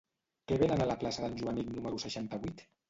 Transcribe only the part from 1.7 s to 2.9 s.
número seixanta-vuit?